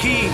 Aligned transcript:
key. 0.00 0.29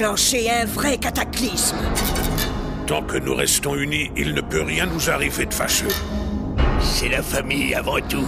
Un 0.00 0.64
vrai 0.64 0.96
cataclysme. 0.96 1.76
Tant 2.86 3.02
que 3.02 3.16
nous 3.16 3.34
restons 3.34 3.74
unis, 3.74 4.12
il 4.16 4.32
ne 4.32 4.40
peut 4.40 4.62
rien 4.62 4.86
nous 4.86 5.10
arriver 5.10 5.44
de 5.44 5.52
fâcheux. 5.52 5.88
C'est 6.80 7.08
la 7.08 7.20
famille 7.20 7.74
avant 7.74 8.00
tout. 8.08 8.24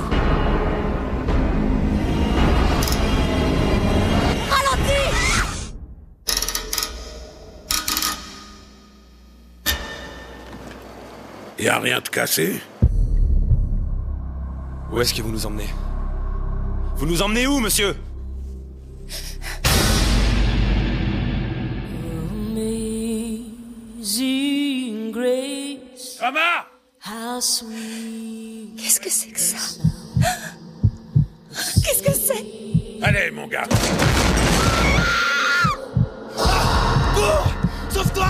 Y 11.57 11.69
a 11.69 11.79
rien 11.79 12.01
de 12.01 12.09
cassé? 12.09 12.61
Où 14.91 15.01
est-ce 15.01 15.15
que 15.15 15.23
vous 15.23 15.31
nous 15.31 15.47
emmenez? 15.47 15.69
Vous 16.97 17.07
nous 17.07 17.23
emmenez 17.23 17.47
où, 17.47 17.61
monsieur? 17.61 17.95
Sweet. 27.41 28.77
Qu'est-ce 28.77 29.01
que 29.01 29.11
c'est 29.11 29.31
que 29.31 29.41
ça? 29.41 29.57
Qu'est-ce 31.83 32.03
que 32.03 32.13
c'est? 32.13 32.45
Allez, 33.03 33.31
mon 33.31 33.47
gars 33.47 33.67
Cours 37.15 37.53
Sauve-toi 37.89 38.29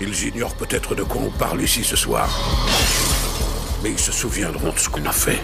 Ils 0.00 0.28
ignorent 0.28 0.56
peut-être 0.56 0.94
de 0.94 1.02
quoi 1.02 1.22
on 1.22 1.30
parle 1.30 1.62
ici 1.62 1.84
ce 1.84 1.96
soir. 1.96 2.28
Mais 3.82 3.90
ils 3.90 3.98
se 3.98 4.12
souviendront 4.12 4.72
de 4.72 4.78
ce 4.78 4.88
qu'on 4.88 5.04
a 5.06 5.12
fait. 5.12 5.40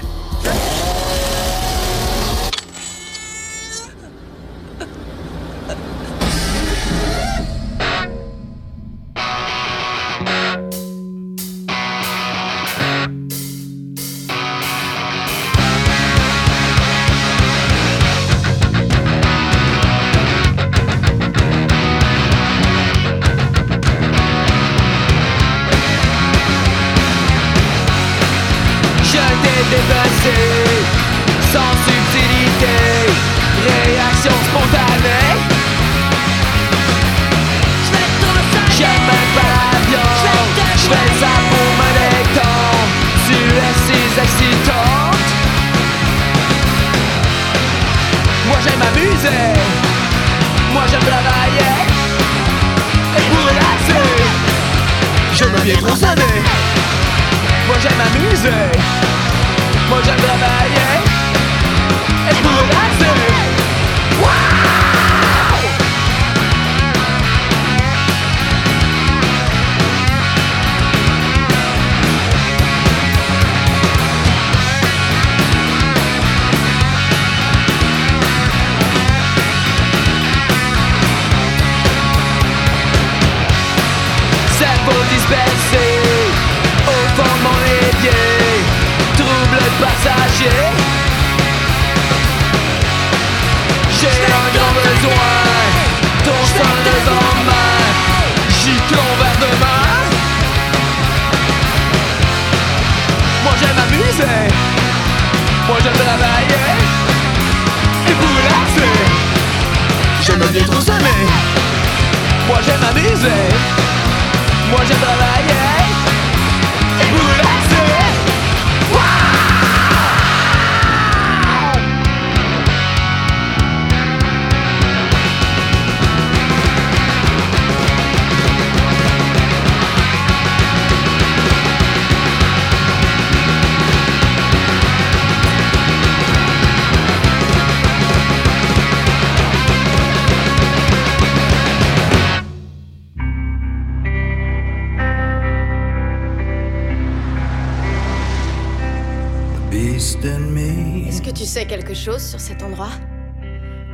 Cet 152.40 152.62
endroit 152.62 152.90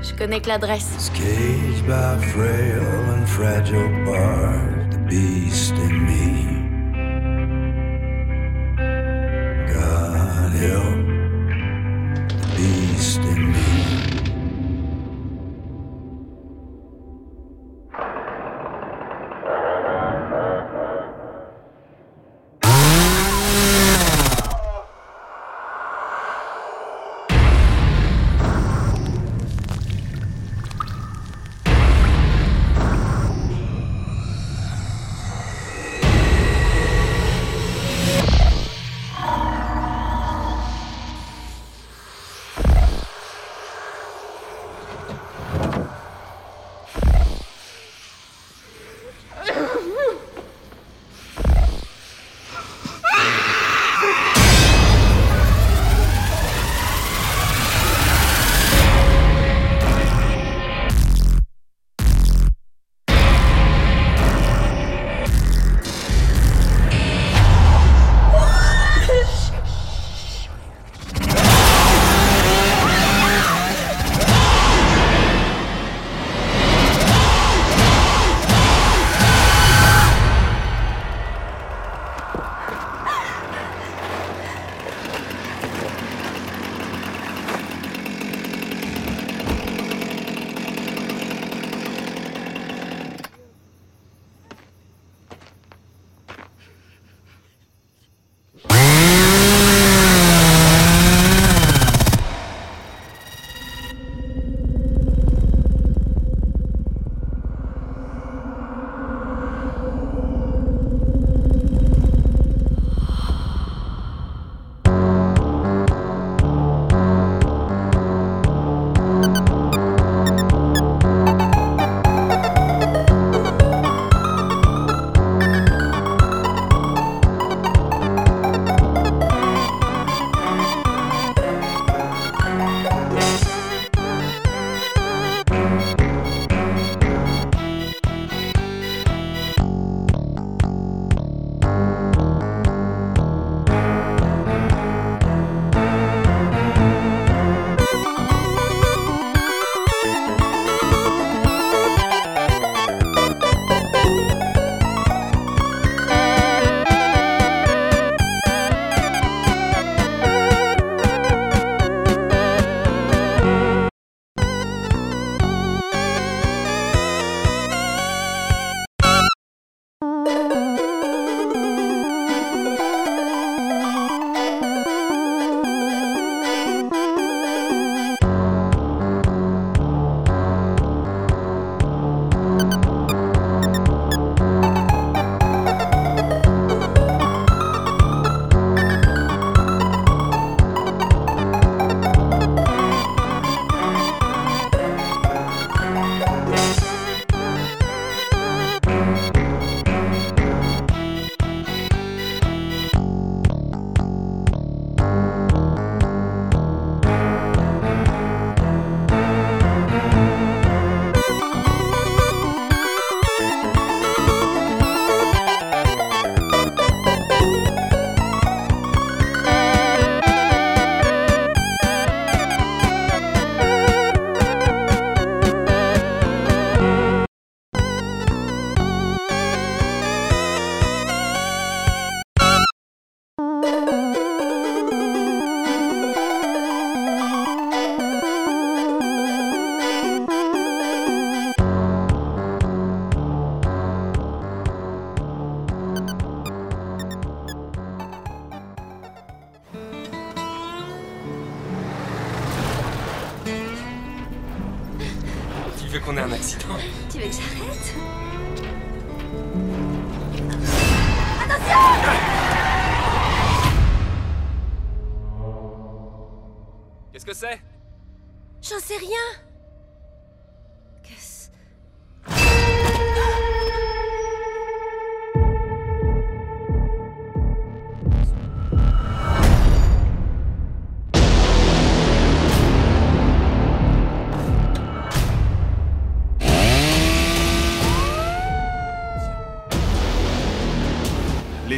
Je 0.03 0.15
connais 0.15 0.41
que 0.41 0.49
l'adresse. 0.49 1.11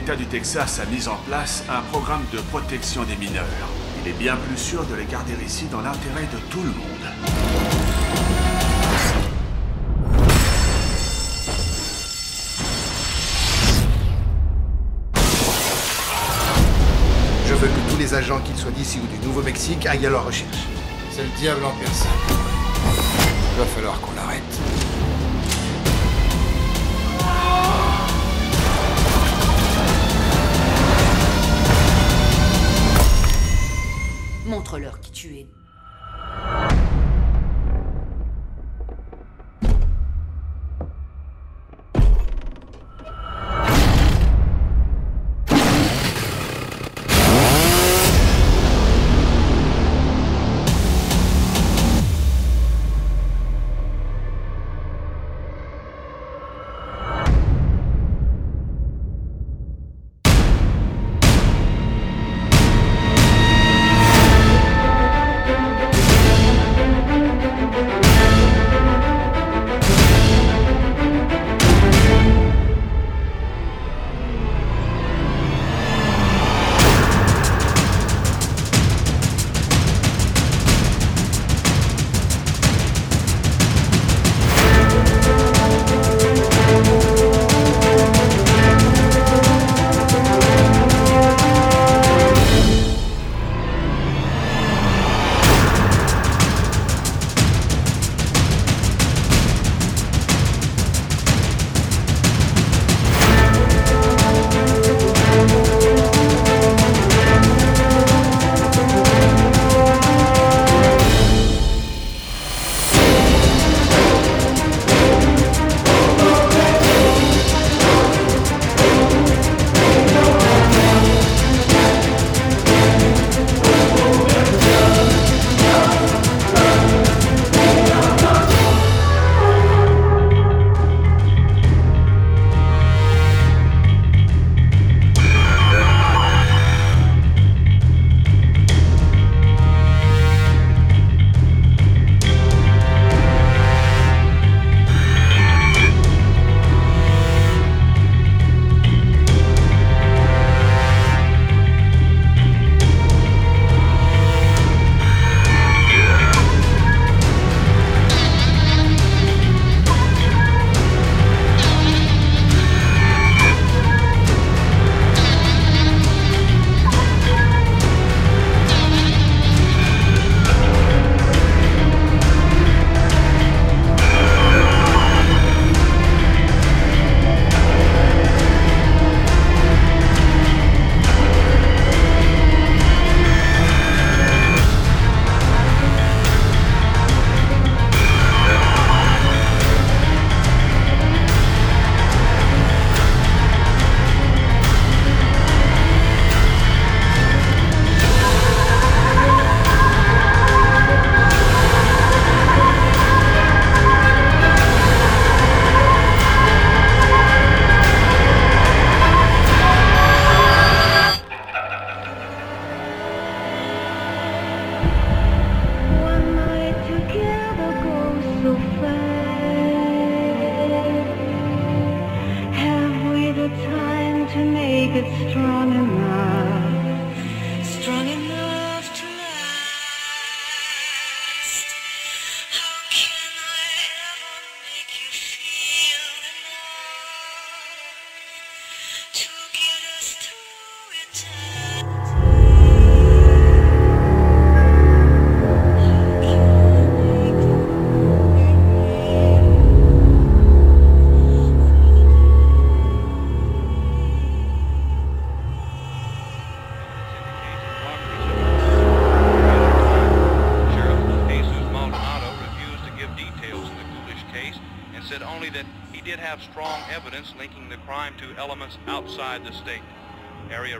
L'État 0.09 0.25
du 0.25 0.27
Texas 0.27 0.81
a 0.81 0.87
mis 0.87 1.07
en 1.07 1.17
place 1.17 1.63
un 1.69 1.83
programme 1.93 2.25
de 2.33 2.39
protection 2.39 3.03
des 3.05 3.15
mineurs. 3.17 3.45
Il 4.01 4.09
est 4.09 4.15
bien 4.15 4.37
plus 4.37 4.57
sûr 4.57 4.83
de 4.87 4.95
les 4.95 5.05
garder 5.05 5.35
ici 5.45 5.67
dans 5.71 5.83
l'intérêt 5.83 6.27
de 6.33 6.39
tout 6.49 6.63
le 6.63 6.71
monde. 6.71 7.05
Je 17.47 17.53
veux 17.53 17.69
que 17.69 17.91
tous 17.91 17.99
les 17.99 18.15
agents, 18.15 18.41
qu'ils 18.41 18.57
soient 18.57 18.71
d'ici 18.71 19.01
ou 19.05 19.07
du 19.15 19.27
Nouveau-Mexique, 19.27 19.85
aillent 19.85 20.07
à 20.07 20.11
leur 20.11 20.25
recherche. 20.25 20.69
C'est 21.11 21.25
le 21.25 21.39
diable 21.39 21.63
en 21.67 21.73
personne. 21.73 22.09
Il 23.53 23.59
va 23.59 23.67
falloir 23.67 24.01
qu'on 24.01 24.15
l'arrête. 24.15 24.58
Montre-leur 34.69 35.01
qui 35.01 35.11
tu. 35.13 35.47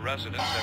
Residents 0.09 0.58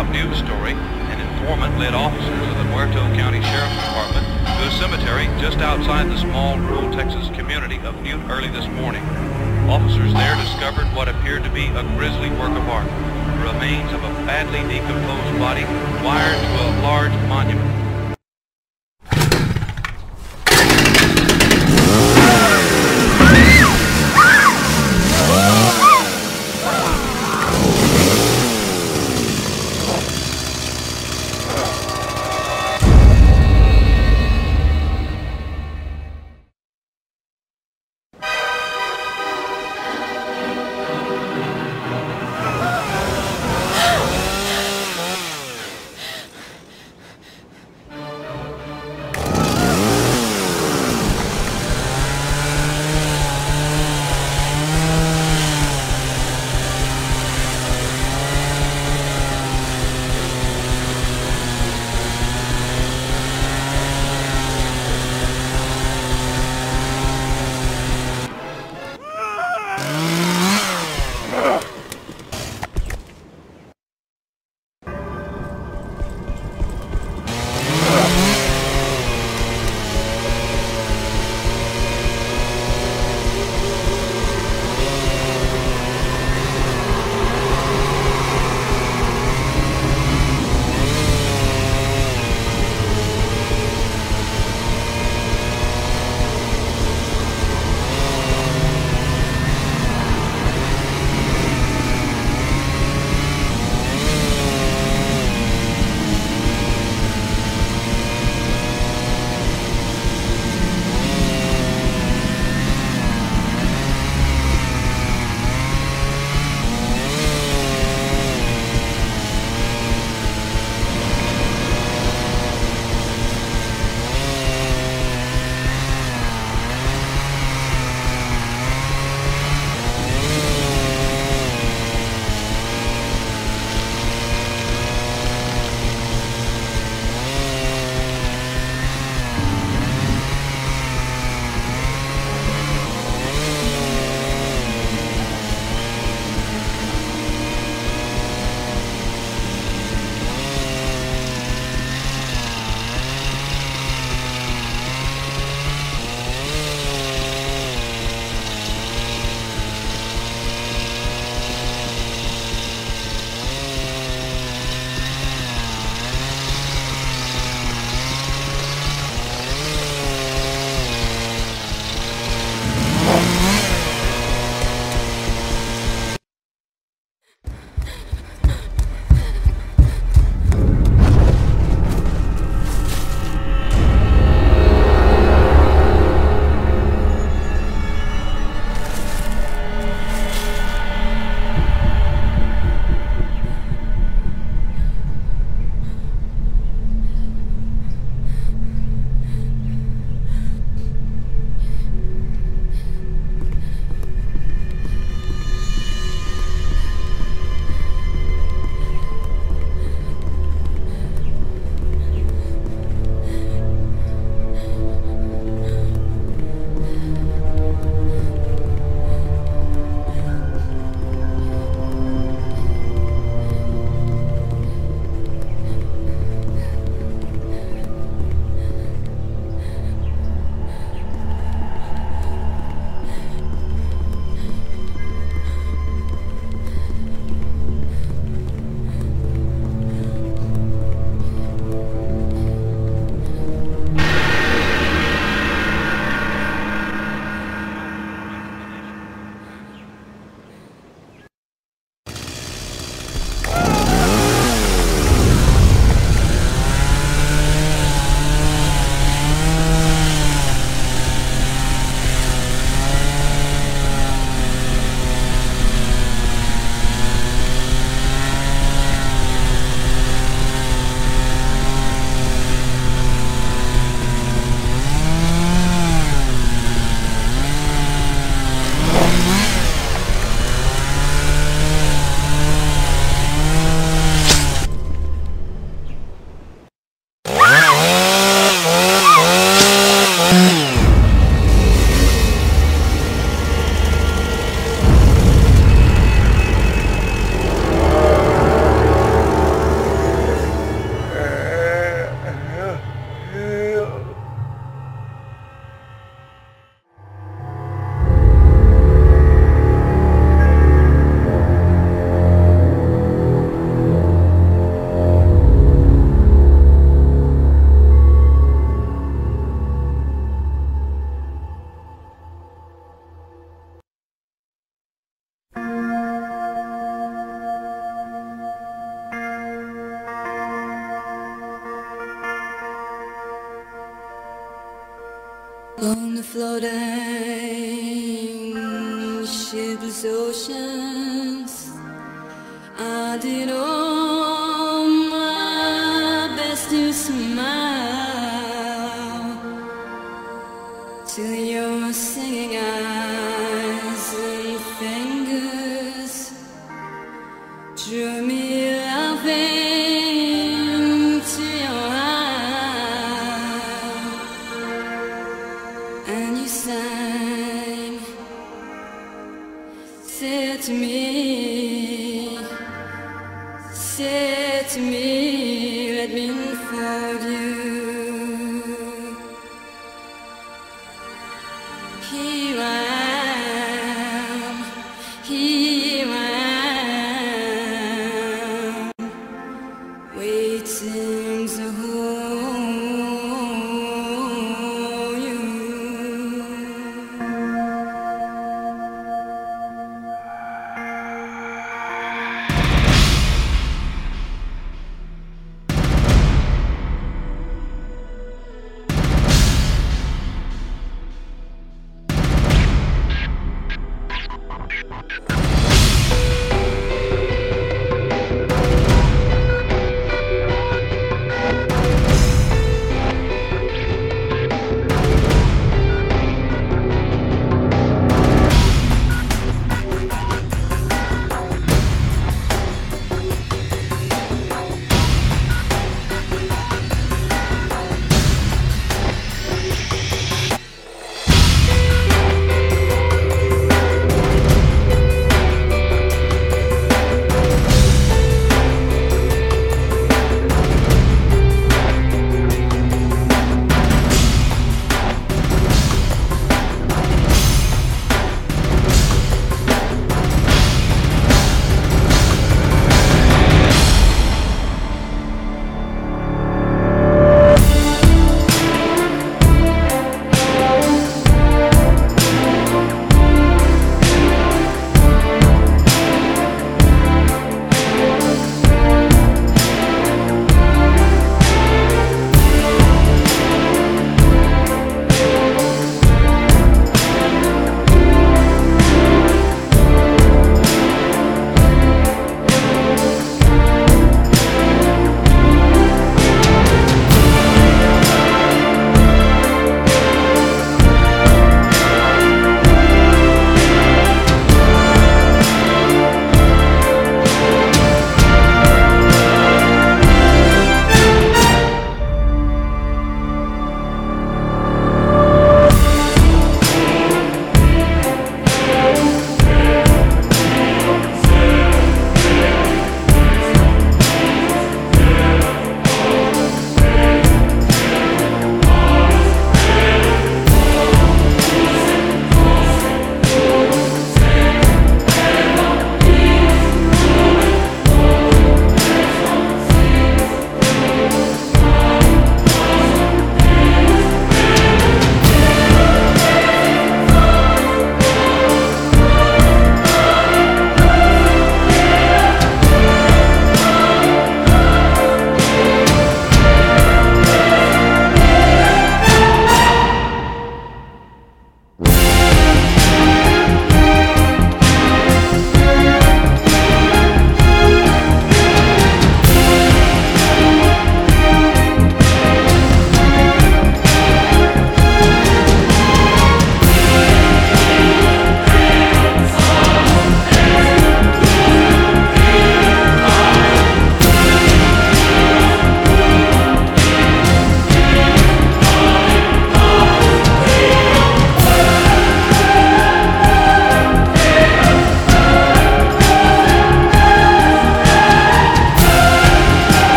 top 0.00 0.12
news 0.12 0.38
story. 0.38 0.72
An 0.72 1.20
informant 1.20 1.78
led 1.78 1.92
officers 1.92 2.48
of 2.48 2.56
the 2.56 2.64
Muerto 2.72 3.00
County 3.20 3.42
Sheriff's 3.42 3.76
Department 3.84 4.24
to 4.56 4.66
a 4.66 4.70
cemetery 4.80 5.26
just 5.38 5.58
outside 5.58 6.08
the 6.08 6.16
small 6.16 6.58
rural 6.58 6.90
Texas 6.90 7.28
community 7.36 7.76
of 7.84 8.02
Butte 8.02 8.22
early 8.30 8.48
this 8.48 8.66
morning. 8.80 9.02
Officers 9.68 10.14
there 10.14 10.36
discovered 10.36 10.86
what 10.96 11.10
appeared 11.10 11.44
to 11.44 11.50
be 11.50 11.66
a 11.66 11.82
grisly 11.98 12.30
work 12.40 12.56
of 12.56 12.66
art, 12.70 12.88
the 12.88 13.52
remains 13.52 13.92
of 13.92 14.02
a 14.02 14.12
badly 14.24 14.60
decomposed 14.72 15.38
body 15.38 15.64
wired 16.02 16.40
to 16.40 16.48
a 16.48 16.68
large 16.80 17.12
monument. 17.28 17.79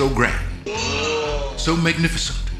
So 0.00 0.08
grand, 0.08 0.46
so 1.60 1.76
magnificent, 1.76 2.50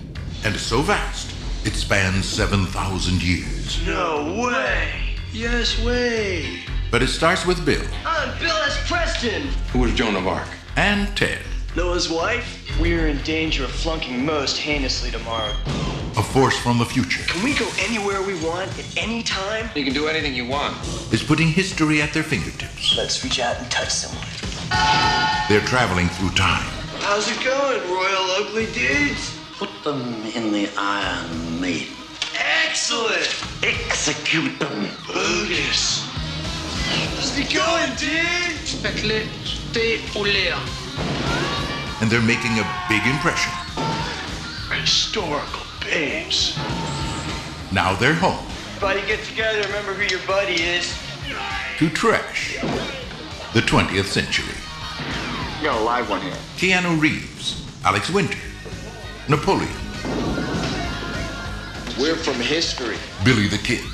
and 0.45 0.55
so 0.55 0.83
vast, 0.83 1.35
it 1.67 1.73
spans 1.73 2.27
7,000 2.29 3.23
years. 3.23 3.87
No 3.87 4.47
way! 4.47 5.17
Yes 5.33 5.83
way. 5.83 6.61
But 6.91 7.03
it 7.03 7.09
starts 7.09 7.47
with 7.47 7.65
Bill 7.65 7.81
I'm 8.05 8.39
Bill 8.39 8.55
S. 8.67 8.87
Preston. 8.87 9.49
Who 9.73 9.79
was 9.79 9.95
Joan 9.95 10.17
of 10.17 10.27
Arc? 10.27 10.47
and 10.77 11.09
Ted, 11.17 11.39
Noah's 11.75 12.11
wife. 12.11 12.47
We're 12.79 13.09
in 13.09 13.23
danger 13.23 13.65
of 13.65 13.71
flunking 13.71 14.23
most 14.27 14.59
heinously 14.59 15.11
tomorrow. 15.11 15.55
a 16.19 16.23
force 16.23 16.59
from 16.59 16.77
the 16.77 16.85
future, 16.85 17.23
Can 17.27 17.43
we 17.43 17.55
go 17.55 17.67
anywhere 17.79 18.21
we 18.21 18.35
want 18.45 18.69
at 18.79 18.99
any 18.99 19.23
time? 19.23 19.71
You 19.75 19.85
can 19.85 19.95
do 19.95 20.09
anything 20.09 20.35
you 20.35 20.45
want. 20.47 20.77
is 21.11 21.23
putting 21.23 21.49
history 21.49 22.03
at 22.03 22.13
their 22.13 22.23
fingertips. 22.23 22.99
Let's 22.99 23.25
reach 23.25 23.41
out 23.41 23.57
and 23.59 23.71
touch 23.71 23.89
someone. 23.89 24.27
They're 25.49 25.67
traveling 25.67 26.09
through 26.09 26.33
time. 26.37 26.80
How's 27.01 27.29
it 27.31 27.43
going, 27.45 27.81
Royal 27.91 28.31
Ugly 28.41 28.67
Dudes? 28.73 29.37
Put 29.59 29.71
them 29.83 30.01
in 30.35 30.53
the 30.53 30.69
Iron 30.77 31.61
Maiden. 31.61 31.95
Excellent. 32.65 33.29
Execute 33.63 34.59
them. 34.59 34.89
Bogus. 35.07 36.07
How's 37.17 37.39
it 37.39 37.53
going, 37.53 37.91
dude? 37.97 38.61
Faites-les 38.83 39.27
jeter. 39.73 40.57
And 42.01 42.11
they're 42.11 42.23
making 42.23 42.59
a 42.59 42.67
big 42.89 43.05
impression. 43.07 43.53
Historical 44.71 45.63
babes. 45.81 46.57
Now 47.73 47.95
they're 47.95 48.15
home 48.15 48.47
Everybody 48.83 49.07
get 49.07 49.23
together. 49.25 49.61
Remember 49.67 49.93
who 49.93 50.05
your 50.05 50.27
buddy 50.27 50.55
is. 50.55 50.97
to 51.79 51.91
trash 51.91 52.57
the 53.53 53.61
20th 53.61 54.07
century. 54.07 54.60
You 55.61 55.67
got 55.67 55.79
a 55.79 55.85
live 55.85 56.09
one 56.09 56.23
here. 56.23 56.33
Keanu 56.57 56.99
Reeves, 56.99 57.67
Alex 57.85 58.09
Winter, 58.09 58.39
Napoleon, 59.29 59.69
We're 62.01 62.17
from 62.17 62.37
history. 62.37 62.97
Billy 63.27 63.47
the 63.47 63.59
Kid, 63.59 63.85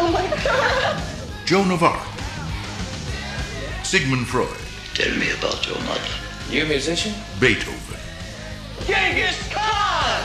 Oh 0.00 0.10
my 0.10 0.26
god! 0.42 1.00
Joan 1.44 1.70
of 1.70 1.84
Arc, 1.84 2.02
Sigmund 3.84 4.26
Freud, 4.26 4.48
Tell 4.94 5.16
me 5.16 5.30
about 5.30 5.64
your 5.64 5.78
mother. 5.84 6.00
You 6.50 6.64
a 6.64 6.66
musician? 6.66 7.14
Beethoven, 7.38 8.00
Genghis 8.84 9.48
Khan! 9.52 10.22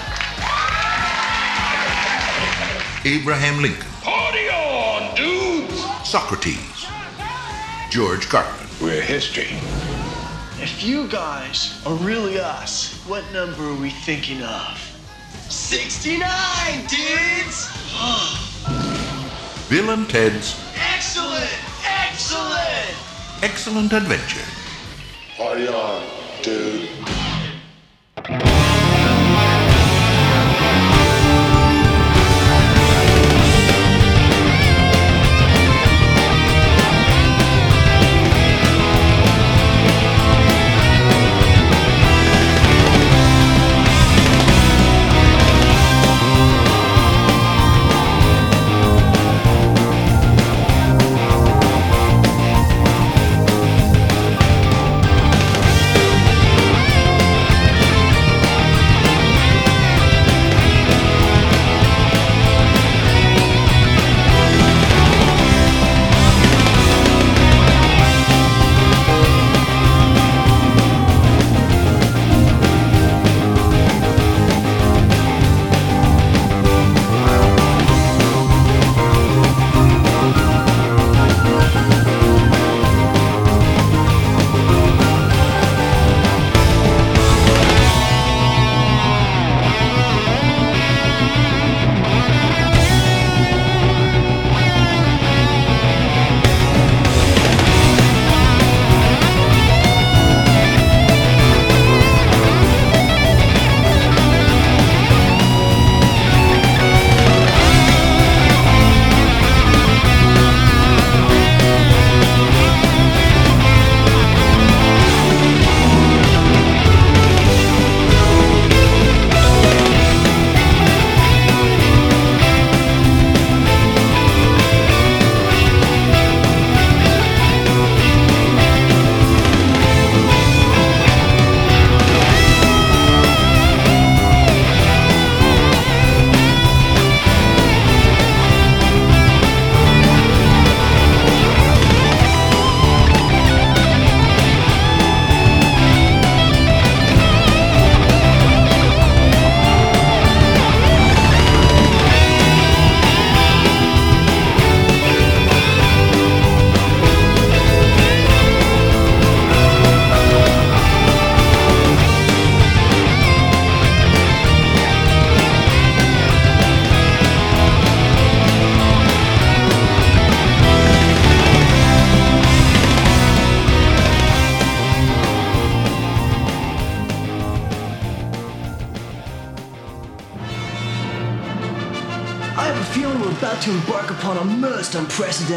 Abraham 3.05 3.61
Lincoln, 3.61 3.87
Party 4.01 4.49
on, 4.49 5.15
dudes! 5.15 5.79
Socrates, 6.09 6.87
George 7.91 8.27
Carlin, 8.29 8.65
We're 8.81 9.03
history. 9.03 9.59
If 10.69 10.83
you 10.83 11.07
guys 11.07 11.81
are 11.85 11.95
really 11.95 12.39
us, 12.39 12.93
what 13.07 13.23
number 13.31 13.63
are 13.63 13.75
we 13.75 13.89
thinking 13.89 14.43
of? 14.43 14.77
69, 15.47 16.19
dudes! 16.87 17.69
Bill 19.69 19.91
and 19.91 20.09
Ted's 20.09 20.61
Excellent! 20.75 21.49
Excellent! 21.85 22.95
Excellent 23.41 23.93
Adventure. 23.93 24.45
Party 25.37 25.69
on, 25.69 26.03
dude. 26.43 26.89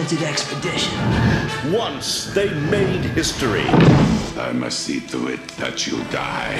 Unprecedented 0.00 0.28
expedition. 0.28 1.72
Once 1.72 2.32
they 2.34 2.52
made 2.70 3.04
history. 3.12 3.64
I 4.38 4.52
must 4.52 4.80
see 4.80 5.00
to 5.08 5.28
it 5.28 5.46
that 5.58 5.86
you 5.86 6.02
die. 6.04 6.56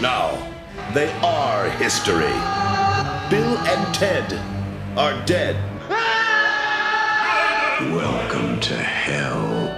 Now, 0.00 0.36
they 0.92 1.12
are 1.20 1.70
history. 1.70 2.34
Bill 3.30 3.58
and 3.58 3.94
Ted 3.94 4.32
are 4.96 5.24
dead. 5.24 5.56
Welcome 7.92 8.60
to 8.60 8.74
hell. 8.74 9.70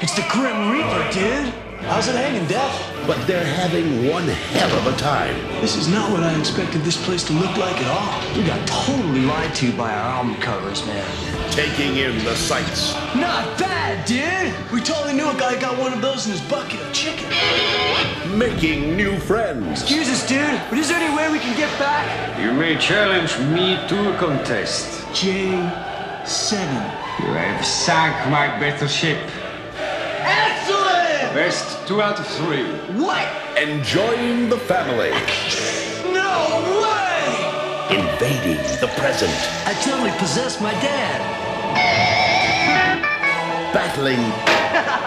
It's 0.00 0.14
the 0.14 0.24
Grim 0.30 0.72
Reaper, 0.72 1.12
dude! 1.12 1.71
How's 1.86 2.06
it 2.08 2.14
hanging, 2.14 2.46
Death? 2.46 3.06
But 3.06 3.26
they're 3.26 3.44
having 3.44 4.08
one 4.08 4.28
hell 4.28 4.70
of 4.78 4.94
a 4.94 4.96
time. 4.96 5.36
This 5.60 5.76
is 5.76 5.88
not 5.88 6.10
what 6.12 6.22
I 6.22 6.38
expected 6.38 6.82
this 6.82 6.96
place 7.04 7.24
to 7.24 7.32
look 7.32 7.56
like 7.56 7.76
at 7.76 7.90
all. 7.90 8.36
We 8.36 8.46
got 8.46 8.66
totally 8.68 9.22
lied 9.22 9.54
to 9.56 9.72
by 9.72 9.90
our 9.90 10.10
album 10.18 10.36
covers, 10.36 10.86
man. 10.86 11.04
Taking 11.50 11.96
in 11.96 12.16
the 12.24 12.36
sights. 12.36 12.94
Not 13.16 13.58
bad, 13.58 14.04
dude! 14.06 14.54
We 14.72 14.80
totally 14.80 15.12
knew 15.14 15.28
a 15.28 15.34
guy 15.34 15.60
got 15.60 15.76
one 15.76 15.92
of 15.92 16.00
those 16.00 16.24
in 16.26 16.32
his 16.32 16.40
bucket 16.42 16.80
of 16.80 16.92
chicken. 16.92 17.28
Making 18.38 18.96
new 18.96 19.18
friends. 19.18 19.82
Excuse 19.82 20.08
us, 20.08 20.26
dude, 20.26 20.60
but 20.70 20.78
is 20.78 20.88
there 20.88 20.98
any 20.98 21.14
way 21.16 21.30
we 21.30 21.40
can 21.40 21.56
get 21.56 21.76
back? 21.80 22.38
You 22.40 22.52
may 22.52 22.78
challenge 22.78 23.36
me 23.50 23.76
to 23.88 24.14
a 24.14 24.18
contest. 24.18 25.04
Jay, 25.12 25.50
seven. 26.24 26.82
You 27.18 27.34
have 27.34 27.66
sunk 27.66 28.14
my 28.30 28.46
battleship. 28.58 29.18
Excellent! 31.34 31.34
Best 31.34 31.88
two 31.88 32.02
out 32.02 32.18
of 32.18 32.26
three. 32.26 32.64
What? 33.00 33.26
Enjoying 33.56 34.48
the 34.48 34.58
family. 34.58 35.10
No 36.12 36.60
way! 36.82 37.96
Invading 37.96 38.62
the 38.80 38.88
present. 38.96 39.32
I 39.66 39.74
totally 39.82 40.10
possessed 40.18 40.60
my 40.60 40.72
dad. 40.72 41.20
Battling 43.72 44.20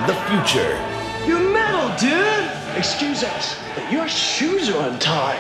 the 0.07 0.15
future. 0.29 0.79
You're 1.27 1.51
metal, 1.53 1.89
dude! 1.97 2.49
Excuse 2.77 3.23
us, 3.23 3.59
but 3.75 3.91
your 3.91 4.07
shoes 4.07 4.69
are 4.69 4.89
untied. 4.89 5.39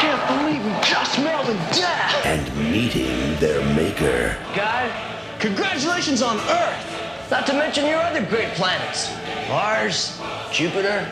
Can't 0.00 0.26
believe 0.28 0.64
we 0.64 0.72
just 0.82 1.14
smelled 1.14 1.46
to 1.46 1.54
death! 1.78 2.26
And 2.26 2.72
meeting 2.72 3.36
their 3.38 3.62
maker. 3.74 4.36
Guy, 4.54 5.09
congratulations 5.40 6.22
on 6.22 6.36
Earth! 6.36 7.28
Not 7.30 7.46
to 7.46 7.54
mention 7.54 7.86
your 7.86 7.98
other 7.98 8.24
great 8.26 8.52
planets. 8.54 9.10
Mars, 9.48 10.20
Jupiter, 10.52 11.10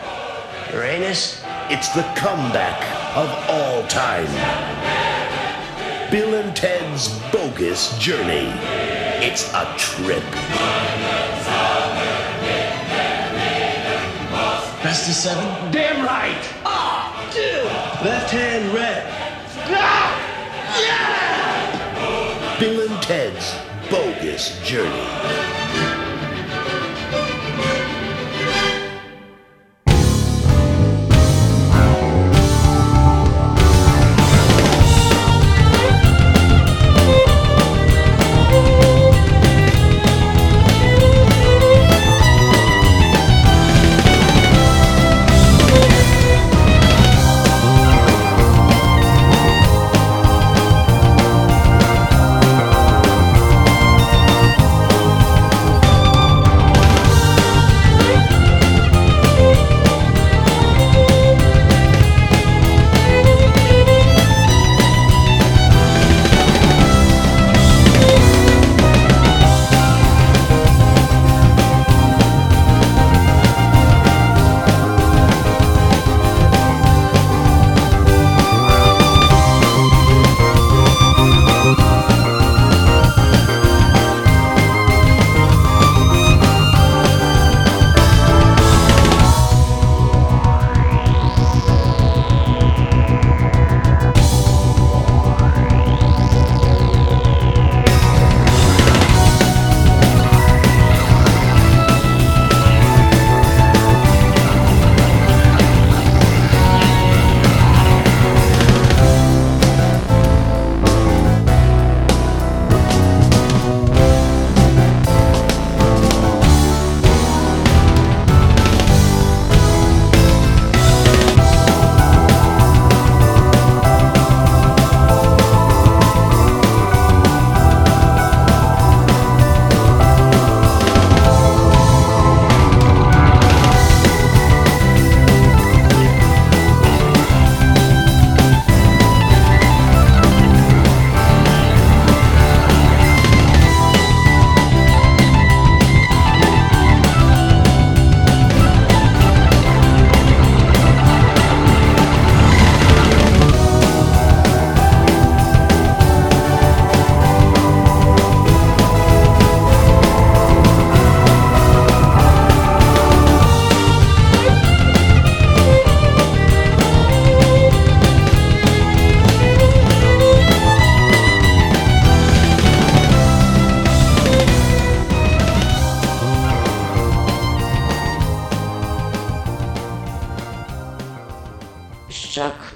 Uranus. 0.73 1.43
It's 1.71 1.89
the 1.91 2.03
comeback 2.17 2.81
of 3.17 3.29
all 3.49 3.87
time. 3.89 4.27
Bill 6.11 6.35
and 6.35 6.55
Ted's 6.55 7.19
Bogus 7.33 7.99
Journey. 7.99 8.53
It's 9.25 9.53
a 9.55 9.75
trip. 9.77 10.25
Best 14.83 15.09
of 15.09 15.15
seven? 15.15 15.73
Damn 15.73 16.05
right! 16.05 16.45
Ah, 16.65 17.31
dude! 17.35 17.65
Left 18.07 18.31
hand 18.31 18.73
red. 18.73 19.05
Ah! 19.71 20.15
Yeah! 20.81 21.19
Bill 22.59 22.91
and 22.91 23.03
Ted's 23.03 23.28
Bogus 23.28 23.28
Journey. 24.39 25.58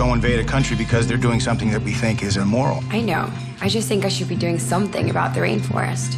go 0.00 0.14
invade 0.14 0.40
a 0.40 0.44
country 0.44 0.74
because 0.74 1.06
they're 1.06 1.18
doing 1.18 1.40
something 1.40 1.70
that 1.70 1.82
we 1.82 1.92
think 1.92 2.22
is 2.22 2.38
immoral. 2.38 2.82
I 2.88 3.02
know. 3.02 3.30
I 3.60 3.68
just 3.68 3.86
think 3.86 4.06
I 4.06 4.08
should 4.08 4.28
be 4.28 4.34
doing 4.34 4.58
something 4.58 5.10
about 5.10 5.34
the 5.34 5.40
rainforest. 5.40 6.12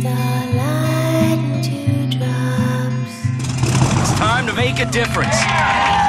Starlight 0.00 1.38
and 1.38 1.62
dewdrops. 1.62 3.14
It's 4.00 4.18
time 4.18 4.48
to 4.48 4.52
make 4.54 4.80
a 4.80 4.86
difference. 4.90 5.36
Sounds 5.36 6.01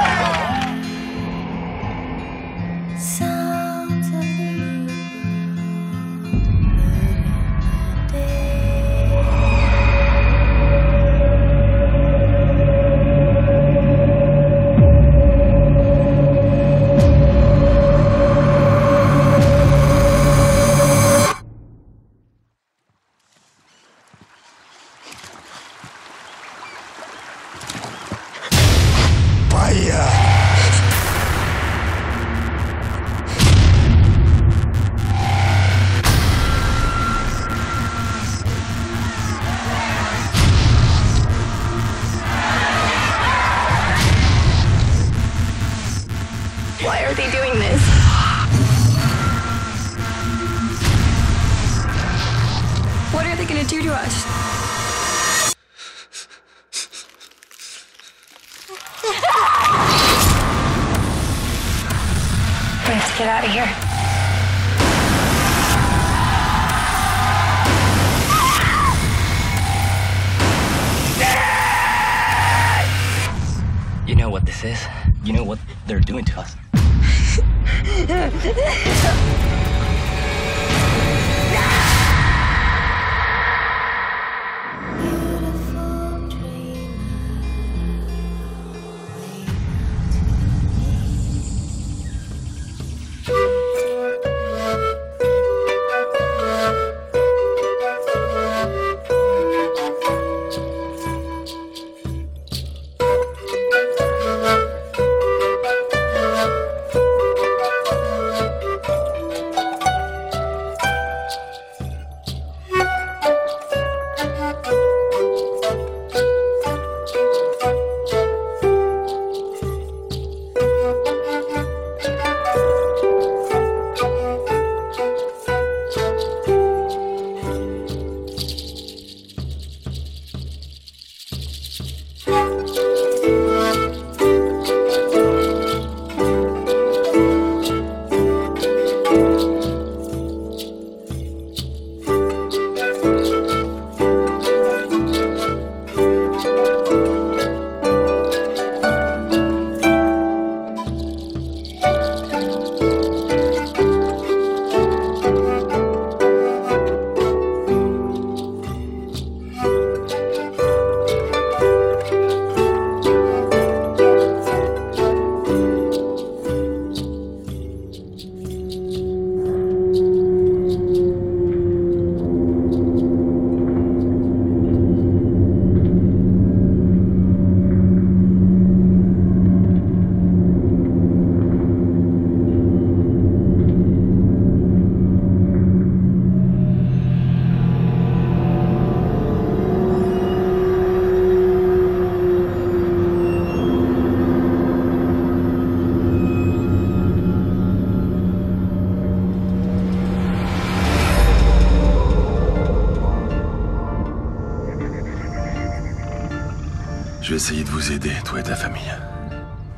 Je 207.24 207.30
vais 207.30 207.36
essayer 207.38 207.64
de 207.64 207.70
vous 207.70 207.94
aider, 207.94 208.12
toi 208.26 208.42
et 208.42 208.44
ta 208.44 208.54
famille. 208.54 208.94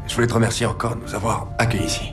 Je 0.07 0.15
voulais 0.15 0.25
te 0.25 0.33
remercier 0.33 0.65
encore 0.65 0.95
de 0.95 1.01
nous 1.03 1.13
avoir 1.13 1.49
accueillis 1.59 1.85
ici. 1.85 2.11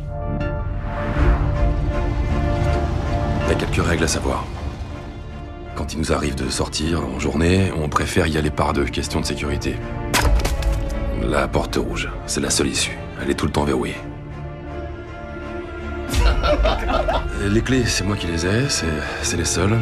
Il 3.47 3.49
y 3.49 3.53
a 3.53 3.55
quelques 3.55 3.83
règles 3.83 4.05
à 4.05 4.09
savoir. 4.09 4.45
Quand 5.75 5.95
il 5.95 6.01
nous 6.01 6.13
arrive 6.13 6.35
de 6.35 6.51
sortir 6.51 7.01
en 7.07 7.19
journée, 7.19 7.73
on 7.75 7.89
préfère 7.89 8.27
y 8.27 8.37
aller 8.37 8.51
par 8.51 8.75
deux, 8.75 8.85
question 8.85 9.23
de 9.23 9.25
sécurité. 9.25 9.77
La 11.23 11.49
porte 11.49 11.77
rouge, 11.77 12.11
c'est 12.27 12.41
la 12.41 12.51
seule 12.51 12.69
issue. 12.69 12.99
Elle 13.23 13.31
est 13.31 13.35
tout 13.35 13.47
le 13.47 13.53
temps 13.53 13.65
verrouillée. 13.65 13.97
Les 17.49 17.63
clés, 17.63 17.87
c'est 17.87 18.05
moi 18.05 18.17
qui 18.17 18.27
les 18.27 18.45
ai, 18.45 18.69
c'est 18.69 18.85
c'est 19.23 19.39
les 19.39 19.47
seules. 19.47 19.79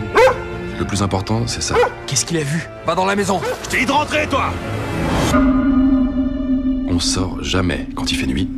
Le 0.79 0.85
plus 0.85 1.03
important, 1.03 1.43
c'est 1.49 1.61
ça. 1.61 1.75
Qu'est-ce 2.07 2.25
qu'il 2.25 2.37
a 2.37 2.45
vu? 2.45 2.69
Va 2.87 2.95
dans 2.95 3.05
la 3.05 3.17
maison. 3.17 3.41
Je 3.65 3.69
t'ai 3.69 3.79
dit 3.81 3.87
de 3.87 3.93
rentrer, 3.93 4.29
toi 4.29 4.53
On 5.33 6.99
sort 6.99 7.43
jamais 7.43 7.89
quand 7.95 8.11
il 8.11 8.17
fait 8.17 8.27
nuit. 8.27 8.49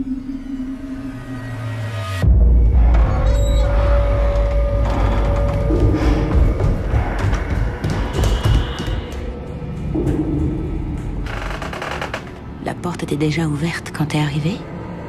La 12.65 12.75
porte 12.75 13.03
était 13.03 13.17
déjà 13.17 13.47
ouverte 13.47 13.93
quand 13.95 14.07
t'es 14.07 14.19
arrivé? 14.19 14.57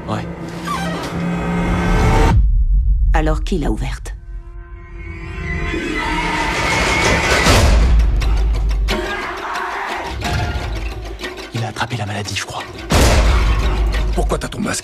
Ouais. 0.10 0.26
Alors 3.14 3.42
qui 3.44 3.58
l'a 3.58 3.72
ouverte? 3.72 4.03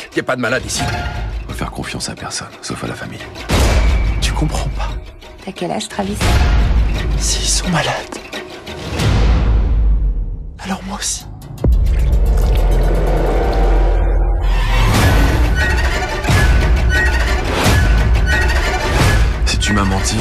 qu'il 0.10 0.16
n'y 0.16 0.20
ait 0.20 0.24
pas 0.24 0.36
de 0.36 0.42
malade 0.42 0.64
ici. 0.66 0.82
On 1.48 1.54
faire 1.54 1.72
confiance 1.72 2.10
à 2.10 2.16
personne, 2.16 2.48
sauf 2.62 2.84
à 2.84 2.88
la 2.88 2.96
famille. 2.96 3.20
Tu 4.22 4.32
comprends 4.32 4.70
pas. 4.70 4.90
T'as 5.46 5.52
quel 5.52 5.72
âge, 5.72 5.88
S'ils 7.18 7.48
sont 7.48 7.70
malades, 7.70 7.94
alors 10.60 10.82
moi 10.84 10.98
aussi. 10.98 11.26
Si 19.46 19.58
tu 19.58 19.74
m'as 19.74 19.84
menti, 19.84 20.18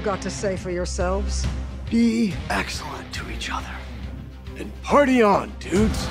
you 0.00 0.06
got 0.06 0.22
to 0.22 0.30
say 0.30 0.56
for 0.56 0.70
yourselves? 0.70 1.46
Be 1.90 2.32
excellent 2.48 3.12
to 3.12 3.30
each 3.30 3.50
other. 3.52 3.68
And 4.56 4.72
party 4.82 5.20
on, 5.20 5.52
dudes. 5.58 6.08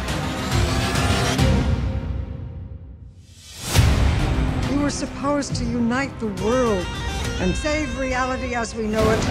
You 4.69 4.79
were 4.79 4.91
supposed 4.91 5.55
to 5.55 5.63
unite 5.65 6.11
the 6.19 6.27
world 6.43 6.85
and 7.39 7.55
save 7.55 7.97
reality 7.97 8.53
as 8.53 8.75
we 8.75 8.85
know 8.85 9.01
it. 9.09 9.21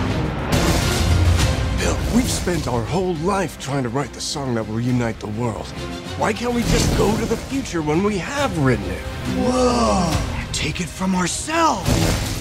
Bill, 1.78 1.96
we've 2.16 2.28
spent 2.28 2.66
our 2.66 2.82
whole 2.82 3.14
life 3.16 3.60
trying 3.60 3.84
to 3.84 3.88
write 3.88 4.12
the 4.12 4.20
song 4.20 4.56
that 4.56 4.66
will 4.66 4.80
unite 4.80 5.20
the 5.20 5.28
world. 5.28 5.66
Why 6.18 6.32
can't 6.32 6.52
we 6.52 6.62
just 6.62 6.98
go 6.98 7.16
to 7.16 7.26
the 7.26 7.36
future 7.36 7.80
when 7.80 8.02
we 8.02 8.18
have 8.18 8.58
written 8.58 8.86
it? 8.86 9.02
Whoa! 9.38 10.12
Take 10.52 10.80
it 10.80 10.88
from 10.88 11.14
ourselves! 11.14 11.88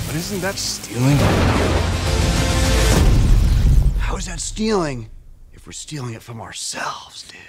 But 0.08 0.16
isn't 0.16 0.42
that 0.42 0.56
stealing? 0.56 1.97
How 4.18 4.20
is 4.20 4.26
that 4.26 4.40
stealing 4.40 5.12
if 5.54 5.68
we're 5.68 5.74
stealing 5.74 6.16
it 6.16 6.24
from 6.24 6.42
ourselves, 6.42 7.22
dude? 7.22 7.40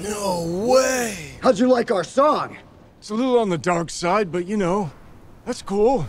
No 0.00 0.66
way! 0.66 1.32
How'd 1.42 1.58
you 1.58 1.68
like 1.68 1.90
our 1.90 2.02
song? 2.02 2.56
It's 2.98 3.10
a 3.10 3.14
little 3.14 3.38
on 3.38 3.50
the 3.50 3.58
dark 3.58 3.90
side, 3.90 4.32
but 4.32 4.46
you 4.46 4.56
know, 4.56 4.90
that's 5.44 5.60
cool. 5.60 6.06